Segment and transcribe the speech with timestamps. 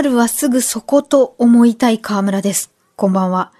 [0.00, 2.72] 春はすぐそこと思いたい河村です。
[2.96, 3.52] こんばんは。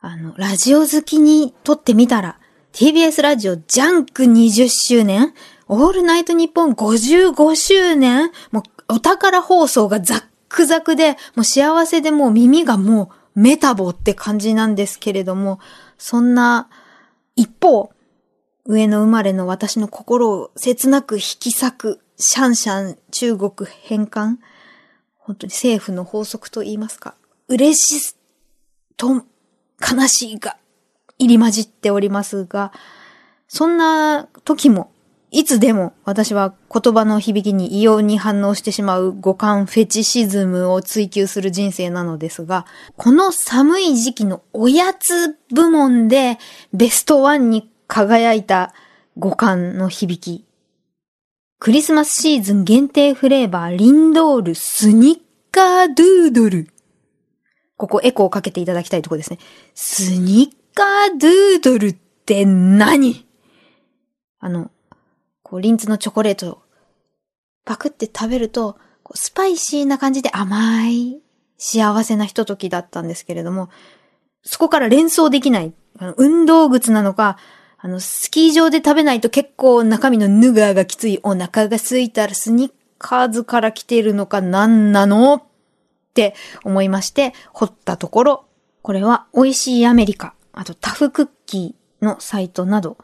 [0.00, 2.38] あの、ラジオ好きにとってみたら、
[2.72, 5.34] TBS ラジオジャンク20周年、
[5.66, 15.58] オールナイトニッポン55周年、もうお宝放送がザックザクで、もう幸せでもう耳がもうメタボって感じなんですけれども、
[15.98, 16.68] そんな
[17.34, 17.90] 一方、
[18.64, 24.38] 上野生まれの私の心を切なく引き裂くシャンシャン中国返還
[25.28, 27.14] 本当に政府の法則と言いますか、
[27.48, 28.16] 嬉し
[28.96, 29.08] と
[29.78, 30.56] 悲しいが
[31.18, 32.72] 入り混じっておりますが、
[33.46, 34.90] そんな時も、
[35.30, 42.64] いつでも私は言葉の響きに異様に反応してしまう五感フェチシズムを追求する人生なのですが、
[42.96, 46.38] この寒い時期のおやつ部門で
[46.72, 48.72] ベストワンに輝いた
[49.18, 50.47] 五感の響き。
[51.60, 55.18] クリスマスシーズン限定フレーバーリンドールスニッ
[55.50, 56.68] カードゥードル。
[57.76, 59.40] ここエコーをかけていただきたいところですね。
[59.74, 63.26] スニッカードゥードルって何？
[64.38, 64.70] あの、
[65.42, 66.62] こう、リンツのチョコレートを
[67.64, 71.20] パクって食べると、こうスパイシーな感じで甘い
[71.56, 73.68] 幸せなひとときだったんですけれども、
[74.44, 75.72] そこから連想できない、
[76.16, 77.36] 運動靴なのか、
[77.80, 85.42] あの、スキー場で食べないと結構中身のヌガーがきついお腹が空いたらスニッカーズから来てるのか何なのっ
[86.12, 88.44] て思いまして、掘ったところ、
[88.82, 92.98] これは美味しいアメリカ、あとタフクッキーのサイトなど、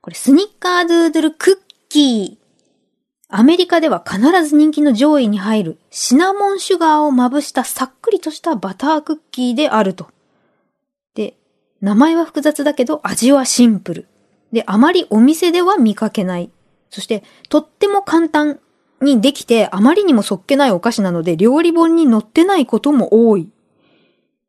[0.00, 2.42] これスニッカードゥードルクッキー。
[3.34, 10.08] アメリカでは必ず人気の上位に入るシナモンシュガーをまぶしたさっくりとしたバタークッキーであると。
[11.14, 11.34] で、
[11.80, 14.11] 名前は複雑だけど味はシンプル。
[14.52, 16.50] で、あまりお店では見かけない。
[16.90, 18.60] そして、とっても簡単
[19.00, 23.48] にできて、あまりにもそっけないお菓子なので、料理本に載ってないことも多い。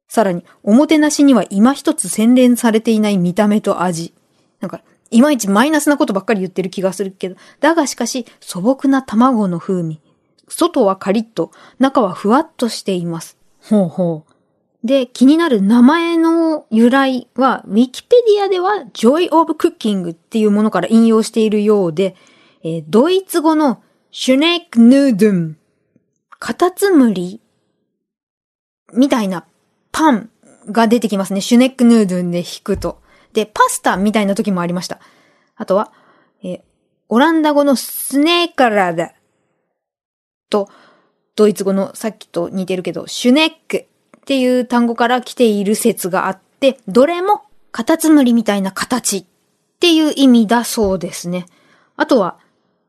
[0.08, 4.14] さらに、おもてなしには今一つ洗練されていない見た目と味。
[4.60, 10.02] なんか、いまいちマイナスなことばっかり言ってる気がするけど、だがしかし、素朴な卵の風味。
[10.48, 13.38] 外はカリッと、中はふわっとしています。
[13.62, 14.33] ほうほう。
[14.84, 22.16] で、気になる名前の由来は、ウィキペディアでは Joy of Cooking っていうものから引用しているようで、
[22.64, 25.58] えードイツ語のシュネックヌードゥン、
[26.40, 27.42] カタツムリ
[28.94, 29.46] みたいな
[29.92, 30.30] パン
[30.68, 31.40] が出てきますね。
[31.40, 33.02] シュネックヌードゥンで引くと。
[33.32, 35.00] で、パスタみたいな時もありました。
[35.56, 35.94] あとは、
[36.44, 36.62] えー
[37.10, 39.14] オランダ語のスネーカラダ
[40.50, 40.68] と、
[41.36, 43.86] ドイツ語のさっきと似てるけど、シュネック
[44.24, 47.42] っていう単語から来ている説があって、どれも
[47.74, 49.26] カタツムリみたいな形っ
[49.82, 51.46] ていう意味だそうですね。
[51.98, 52.38] あとは、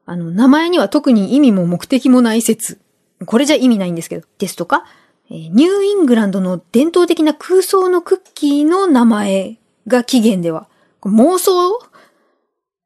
[0.06, 2.78] あの、名前には特に意味も目的もない説。
[3.26, 4.26] これじゃ意味ないんですけど。
[4.38, 4.84] ですとか、
[5.28, 9.58] ニューイングランドの伝統的な空想のクッキーの名前
[9.88, 10.68] が起源では。
[11.02, 11.80] 妄想？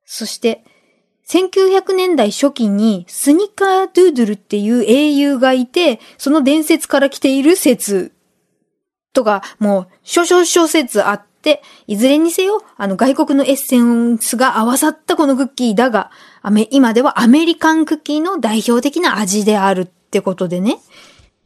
[0.07, 0.65] そして、
[1.29, 8.13] 1900年代初期にスニカードゥードゥルっていう英雄がいて、その伝説から来ている説
[9.13, 16.11] とか、もう、諸々諸説あって、いずれにせよ、あの外国のエッセンスが合わさったこのクッキーだが、
[16.43, 20.79] アメ今ではアメリカンクッキーの代表的な味であるってことでね。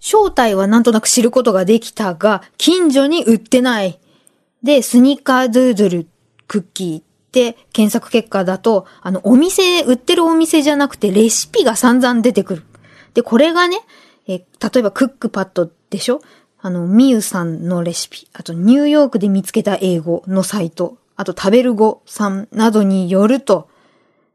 [0.00, 4.00] 正体はなんとなく知ることができたが、近所に売ってない。
[4.62, 6.08] で、スニッカードゥードル
[6.48, 12.64] クッキーって検索結果だと、あの、お店、売ってるお店じゃなくてレシピが散々出てくる。
[13.14, 13.78] で、これがね、
[14.26, 14.44] え例
[14.80, 16.20] えばクックパッドでしょ？
[16.64, 23.68] あの、ミユさんのレシピ、あとニューヨークで見つけた英語のサイト、あと食べる語さんなどによると、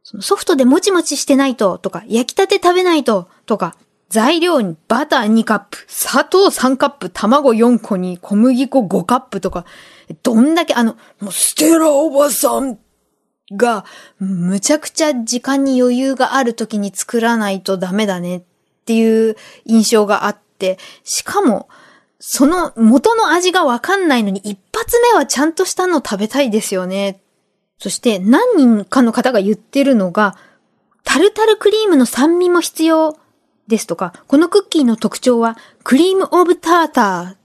[0.03, 3.77] ソフトでもちもちしてないと、とか、焼きたて食べないと、とか、
[4.09, 9.63] 材料にバター2カップ、砂糖3カップ、卵4個に小麦粉5カップとか、
[10.21, 12.77] どんだけあの、もうステラおばさん
[13.53, 13.85] が、
[14.19, 18.43] むちゃくちゃ時間に余裕がある時に作らないとダメだねっ
[18.85, 21.69] ていう印象があって、しかも、
[22.19, 27.21] その元の味がわかんないのに一発目はちゃんとしたの食べたいですよね。
[27.77, 30.35] そして何人かの方が言ってるのが、
[31.03, 33.17] タルタルクリームの酸味も必要
[33.67, 37.37] ですとか、このクッキーの特徴はクリームオブターターっ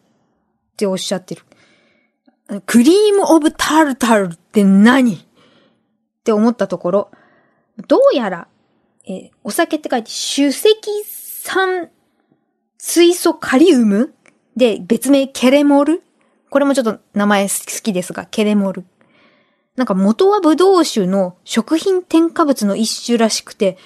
[0.79, 1.43] ておっしゃってる。
[2.67, 5.15] クリームオブタルタルって何？
[5.15, 5.19] っ
[6.25, 7.11] て思ったところ、
[7.89, 8.49] どうやら、
[9.07, 10.69] えお酒って書いて、主石
[11.05, 11.91] 酸
[12.79, 14.15] 水素カリウム？
[14.57, 16.03] で、別名ケレモル？
[16.51, 18.85] これもちょっと名前好きですが、ケレモル。
[19.77, 23.79] なんか元はブドウ酒の食品添加物の一種らしくて、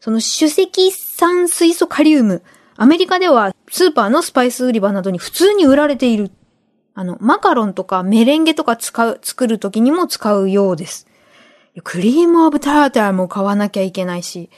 [0.00, 2.42] その主石酸水素カリウム、
[2.76, 6.30] アメリカではスーパーのスパイス売り場などに普通に売られている。
[6.94, 11.06] あの、マカロンとかメレンゲとか使う、作る時にも使うようです。
[11.84, 14.50] クリームオブターターも買わなきゃいけないし、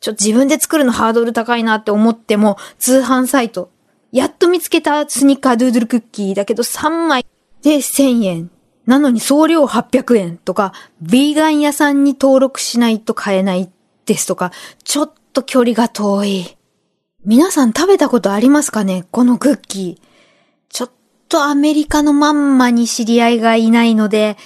[0.00, 3.70] ちょっと自分で作るのハードル高いなって思っても、通販サイト、
[4.12, 7.26] やっと見つけたスニッカードゥードルクッキーだけど3枚
[7.62, 8.50] で1000円。
[8.86, 10.72] なのに送料800円とか、
[11.02, 13.70] ビーガン屋さんに登録しないと買えない
[14.06, 14.50] ですとか、
[14.82, 16.56] ちょっと距離が遠い。
[17.26, 19.04] 皆さん食べたことありますかね？
[19.10, 20.08] このクッキー。
[20.70, 20.90] ちょっ
[21.28, 24.38] とアメリカのまんまに知り合いがいないので、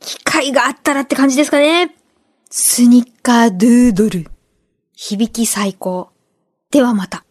[0.00, 1.94] 機会があったらって感じですかね？
[2.50, 4.26] スニッカードゥードル。
[4.96, 6.10] 響き最高。
[6.72, 7.24] ではまた。